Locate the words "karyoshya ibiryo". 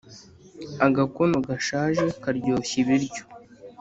2.21-3.23